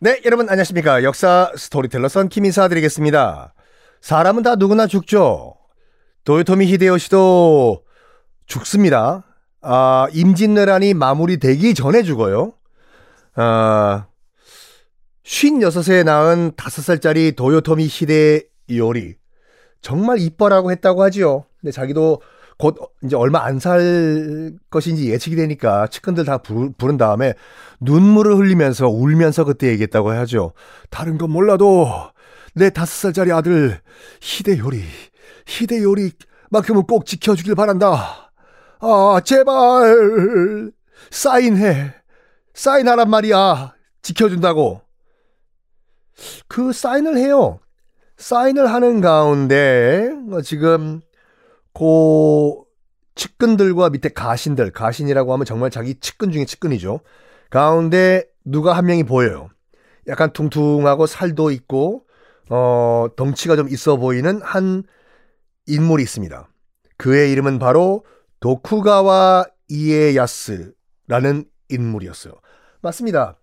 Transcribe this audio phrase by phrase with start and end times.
[0.00, 1.04] 네, 여러분 안녕하십니까.
[1.04, 3.54] 역사 스토리텔러 썬킴 인사드리겠습니다.
[4.00, 5.56] 사람은 다 누구나 죽죠.
[6.24, 7.84] 도요토미 히데요시도
[8.46, 9.24] 죽습니다.
[9.62, 12.54] 아, 임진왜란이 마무리되기 전에 죽어요.
[13.36, 14.06] 아,
[15.24, 19.14] 56세 낳은 5살짜리 도요토미 히데요리.
[19.80, 21.46] 정말 이뻐라고 했다고 하지요.
[21.60, 22.20] 근데 자기도
[22.58, 27.34] 곧 이제 얼마 안 살 것인지 예측이 되니까 측근들 다 부르, 부른 다음에
[27.80, 30.52] 눈물을 흘리면서 울면서 그때 얘기했다고 하죠.
[30.90, 31.88] 다른 건 몰라도
[32.54, 33.80] 내 다섯 살짜리 아들
[34.20, 34.82] 히데요리
[35.46, 38.30] 히데요리만큼은 꼭 지켜주길 바란다.
[38.80, 40.70] 아 제발
[41.10, 41.94] 사인해
[42.54, 44.80] 사인하란 말이야 지켜준다고
[46.46, 47.58] 그 사인을 해요.
[48.16, 51.00] 사인을 하는 가운데 뭐 지금
[51.74, 52.66] 고
[53.14, 57.00] 측근들과 밑에 가신들, 가신이라고 하면 정말 자기 측근 중에 측근이죠.
[57.50, 59.50] 가운데 누가 한 명이 보여요.
[60.08, 62.06] 약간 퉁퉁하고 살도 있고
[62.50, 64.84] 어, 덩치가 좀 있어 보이는 한
[65.66, 66.48] 인물이 있습니다.
[66.96, 68.04] 그의 이름은 바로
[68.40, 72.34] 도쿠가와 이에야스라는 인물이었어요.
[72.82, 73.38] 맞습니다.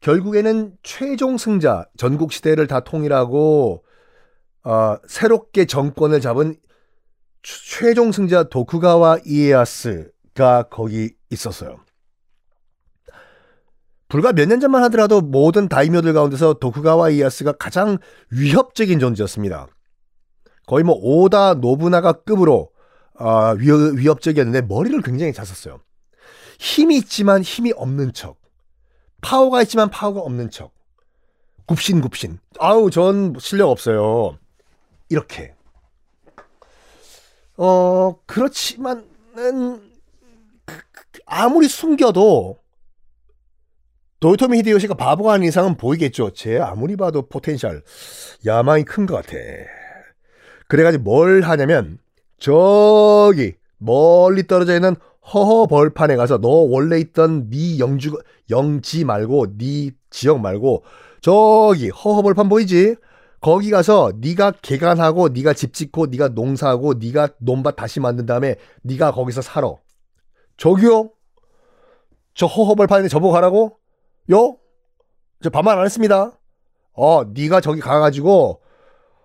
[0.00, 3.84] 결국에는 최종 승자, 전국 시대를 다 통일하고
[4.64, 6.56] 어, 새롭게 정권을 잡은
[7.52, 11.80] 최종 승자 도쿠가와 이에야스가 거기 있었어요.
[14.08, 17.98] 불과 몇 년 전만 하더라도 모든 다이묘들 가운데서 도쿠가와 이에야스가 가장
[18.30, 19.68] 위협적인 존재였습니다.
[20.66, 22.70] 거의 뭐 오다 노부나가급으로
[23.18, 25.80] 어, 위 협적이었는데 머리를 굉장히 잘 썼어요.
[26.58, 28.36] 힘이 있지만 힘이 없는 척.
[29.20, 30.72] 파워가 있지만 파워가 없는 척.
[31.66, 32.38] 굽신굽신.
[32.60, 34.38] 아우, 전 실력 없어요.
[35.08, 35.54] 이렇게.
[37.58, 39.02] 어, 그렇지만은,
[41.26, 42.56] 아무리 숨겨도,
[44.20, 46.30] 도요토미 히데요시가 바보가 아닌 이상은 보이겠죠.
[46.32, 47.82] 쟤 아무리 봐도 potential,
[48.46, 49.36] 야망이 큰 것 같아.
[50.68, 51.98] 그래가지고 뭘 하냐면,
[52.38, 54.94] 저기, 멀리 떨어져 있는
[55.32, 58.16] 허허 벌판에 가서 너 원래 있던 네 영주
[58.50, 60.84] 영지 말고 네 지역 말고
[61.20, 62.96] 저기 허허 벌판 보이지?
[63.40, 69.12] 거기 가서 네가 개간하고 네가 집 짓고 네가 농사하고 네가 논밭 다시 만든 다음에 네가
[69.12, 69.72] 거기서 살아.
[70.56, 71.10] 저기요?
[72.34, 73.78] 저 허허벌판에 저보고 가라고?
[74.32, 74.56] 요?
[75.42, 76.32] 저 반말 안 했습니다.
[76.94, 78.60] 어, 네가 저기 가가지고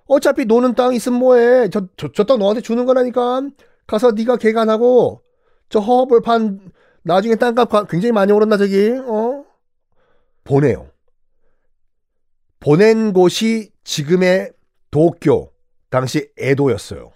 [0.06, 1.70] 어차피 노는 땅 있으면 뭐해?
[1.70, 3.42] 저 저 저 땅 너한테 주는 거라니까.
[3.88, 5.22] 가서 네가 개간하고
[5.70, 6.72] 저 허허벌판
[7.02, 8.92] 나중에 땅값 굉장히 많이 오른다 저기.
[8.92, 9.44] 어?
[10.44, 10.88] 보내요.
[12.60, 14.52] 보낸 곳이 지금의
[14.92, 15.52] 도쿄,
[15.90, 17.12] 당시 에도였어요.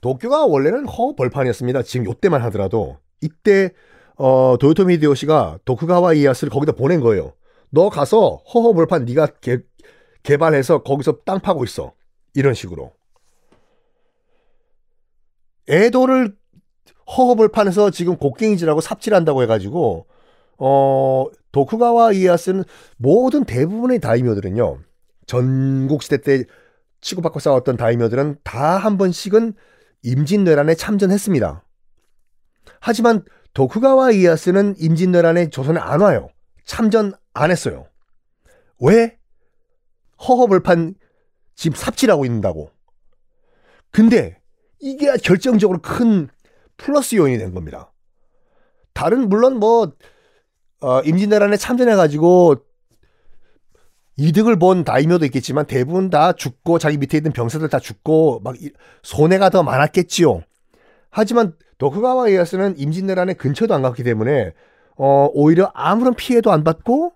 [0.00, 1.82] 도쿄가 원래는 허벌판이었습니다.
[1.82, 3.72] 지금 요때만 하더라도 이때
[4.16, 7.32] 어, 도요토미 히데요시가 도쿠가와 이에야스를 거기다 보낸 거예요.
[7.70, 9.58] 너 가서 허허벌판 네가 개,
[10.22, 11.92] 개발해서 거기서 땅 파고 있어.
[12.34, 12.92] 이런 식으로.
[15.68, 16.36] 에도를
[17.16, 20.06] 허허벌판에서 지금 곡괭이질하고 삽질한다고 해가지고
[20.58, 22.64] 어 도쿠가와 이에야스는
[22.96, 24.78] 모든 대부분의 다이묘들은요
[25.26, 26.44] 전국 시대 때
[27.00, 29.54] 치고받고 싸웠던 다이묘들은 다 한 번씩은
[30.02, 31.64] 임진왜란에 참전했습니다.
[32.80, 33.24] 하지만
[33.54, 36.28] 도쿠가와 이에야스는 임진왜란에 조선에 안 와요.
[36.64, 37.86] 참전 안 했어요.
[38.80, 39.18] 왜?
[40.26, 40.94] 허허벌판
[41.54, 42.70] 지금 삽질하고 있는다고.
[43.90, 44.38] 근데
[44.78, 46.28] 이게 결정적으로 큰
[46.76, 47.92] 플러스 요인이 된 겁니다.
[48.92, 49.92] 다른 물론 뭐
[50.80, 52.56] 어, 임진왜란에 참전해가지고
[54.16, 58.56] 이득을 본 다이묘도 있겠지만 대부분 다 죽고 자기 밑에 있는 병사들 다 죽고 막
[59.02, 60.42] 손해가 더 많았겠지요.
[61.10, 64.52] 하지만 도쿠가와 이에야스는 임진왜란의 근처도 안 갔기 때문에
[64.96, 67.12] 어, 오히려 아무런 피해도 안 받고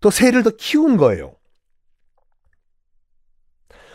[0.00, 1.36] 더 세를 더 키운 거예요.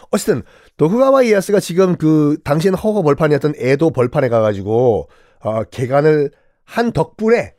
[0.10, 0.44] 어쨌든
[0.78, 5.10] 도쿠가와 이에야스가 지금 그 당시엔 허허 벌판이었던 에도 벌판에 가가지고
[5.42, 6.32] 어, 개간을
[6.64, 7.56] 한 덕분에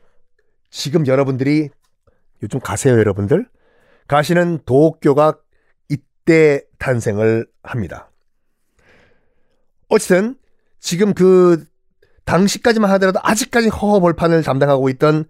[0.71, 1.69] 지금 여러분들이
[2.41, 3.45] 요즘 가세요 여러분들
[4.09, 5.39] 가시는 도쿄가
[5.87, 8.11] 이때 탄생을 합니다.
[9.87, 10.35] 어쨌든
[10.79, 11.63] 지금 그
[12.25, 15.25] 당시까지만 하더라도 아직까지 허허 벌판을 담당하고 있던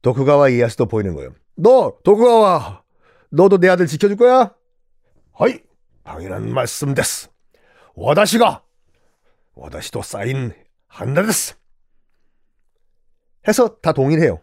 [0.00, 1.34] 도쿠가와 이에야스도 보이는 거예요.
[1.54, 2.82] 너 도쿠가와
[3.30, 4.54] 너도 내 아들 지켜줄 거야?
[5.34, 5.60] 하이
[6.02, 7.28] 당연한 말씀 됐어.
[7.94, 8.64] 와다시가
[9.54, 10.54] 와다시도 사인
[10.88, 11.54] 한다 됐어.
[13.46, 14.40] 해서 다 동일해요.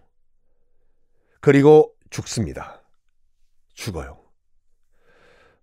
[1.42, 2.79] 그리고 죽습니다.
[3.80, 4.18] 죽어요.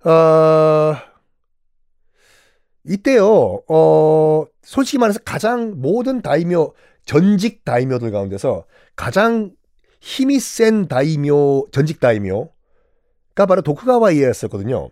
[0.05, 0.97] 어,
[2.85, 6.73] 이때요, 어, 솔직히 말해서 가장 모든 다이묘,
[7.05, 8.65] 전직 다이묘들 가운데서
[8.95, 9.53] 가장
[10.01, 14.91] 힘이 센 다이묘, 전직 다이묘가 바로 도쿠가와 이에였었거든요.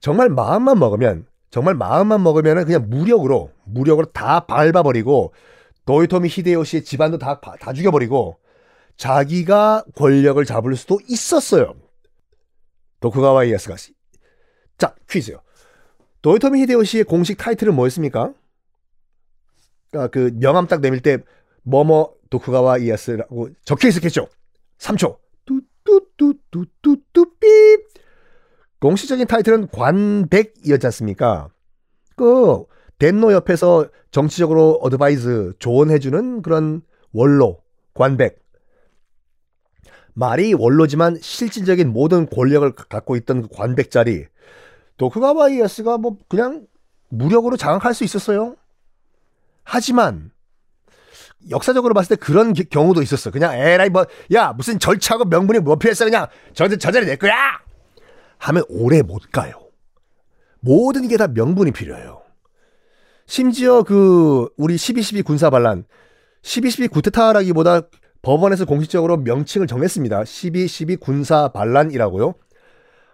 [0.00, 5.32] 정말 마음만 먹으면, 정말 마음만 먹으면 그냥 무력으로, 무력으로 다 밟아버리고,
[5.86, 8.38] 도요토미 히데요시의 집안도 다, 다 죽여버리고,
[8.96, 11.74] 자기가 권력을 잡을 수도 있었어요.
[13.00, 13.76] 도쿠가와 이에스가.
[14.78, 15.42] 자, 퀴즈요.
[16.22, 18.34] 도요토미 히데요시의 공식 타이틀은 뭐였습니까?
[19.94, 21.18] 아, 그 명함 딱 내밀 때
[21.62, 24.28] 뭐뭐 도쿠가와 이에스라고 적혀 있었겠죠.
[24.78, 25.18] 3초.
[25.46, 27.46] 뚜뚜뚜뚜뚜뚜 삐.
[28.80, 31.48] 공식적인 타이틀은 관백이었지 않습니까?
[32.16, 32.64] 그
[32.98, 36.82] 덴노 옆에서 정치적으로 advise 조언해주는 그런
[37.12, 37.62] 원로
[37.94, 38.40] 관백.
[40.20, 44.26] 말이 원로지만 실질적인 모든 권력을 갖고 있던 그 관백 자리.
[44.98, 46.66] 도쿠가와 이에야스가 뭐 그냥
[47.08, 48.54] 무력으로 장악할 수 있었어요.
[49.64, 50.30] 하지만
[51.48, 53.30] 역사적으로 봤을 때 그런 기, 경우도 있었어.
[53.30, 57.32] 그냥 에라이 뭐야 무슨 절차하고 명분이 뭐 필요했어 그냥 저, 저 자리 내 거야
[58.38, 59.54] 하면 오래 못 가요.
[60.60, 62.20] 모든 게 다 명분이 필요해요.
[63.24, 65.84] 심지어 그 우리 12.12 군사 반란
[66.42, 67.82] 12.12 구테타라기보다
[68.22, 70.22] 법원에서 공식적으로 명칭을 정했습니다.
[70.22, 72.34] 12.12 군사 반란이라고요.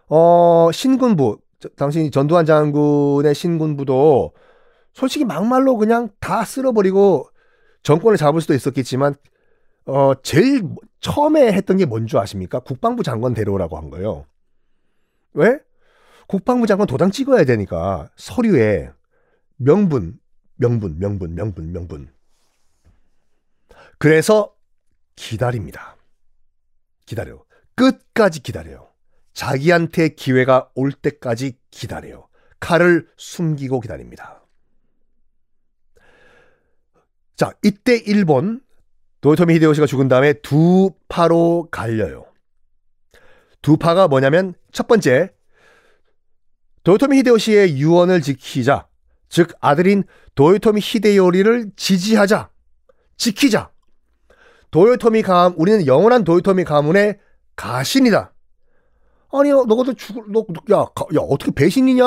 [0.08, 1.38] 어 신군부
[1.76, 4.32] 당시 전두환 장군의 신군부도
[4.92, 7.28] 솔직히 막말로 그냥 다 쓸어버리고
[7.82, 9.14] 정권을 잡을 수도 있었겠지만
[9.86, 10.62] 어 제일
[11.00, 12.58] 처음에 했던 게 뭔 줄 아십니까?
[12.60, 14.26] 국방부 장관 데려오라고 한 거예요.
[15.34, 15.58] 왜?
[16.26, 18.90] 국방부 장관 도장 찍어야 되니까 서류에
[19.56, 20.18] 명분,
[20.56, 22.08] 명분, 명분, 명분, 명분.
[23.98, 24.52] 그래서
[25.16, 25.96] 기다립니다.
[27.06, 27.44] 기다려.
[27.74, 28.88] 끝까지 기다려요.
[29.34, 32.28] 자기한테 기회가 올 때까지 기다려요.
[32.60, 34.42] 칼을 숨기고 기다립니다.
[37.36, 38.62] 자, 이때 일본
[39.20, 42.24] 도요토미 히데요시가 죽은 다음에 두 파로 갈려요.
[43.60, 45.32] 두 파가 뭐냐면 첫 번째
[46.84, 48.86] 도요토미 히데요시의 유언을 지키자.
[49.28, 50.04] 즉 아들인
[50.34, 52.48] 도요토미 히데요리를 지지하자.
[53.16, 53.70] 지키자.
[54.70, 57.18] 도요토미 가문 우리는 영원한 도요토미 가문의
[57.56, 58.32] 가신이다.
[59.32, 62.04] 아니 너도 죽을 너 야 야, 어떻게 배신이냐?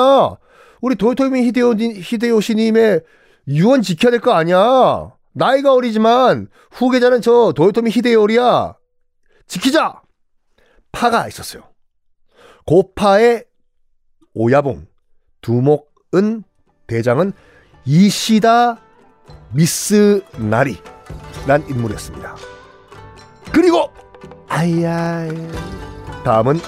[0.80, 3.00] 우리 도요토미 히데요 히데요시님의
[3.48, 5.12] 유언 지켜야 될 거 아니야.
[5.32, 8.74] 나이가 어리지만 후계자는 저 도요토미 히데요리야.
[9.46, 10.02] 지키자.
[10.92, 11.62] 파가 있었어요.
[12.66, 13.44] 고파의
[14.34, 14.86] 오야봉,
[15.40, 16.44] 두목은
[16.86, 17.32] 대장은
[17.84, 18.80] 이시다
[19.52, 20.76] 미스 나리
[21.46, 22.36] 란 인물이었습니다.
[23.52, 23.90] 그리고
[24.48, 25.26] 아야
[26.24, 26.60] 다음은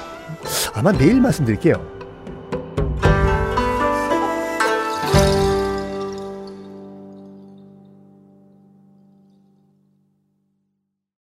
[0.75, 1.92] 아마 내일 말씀드릴게요.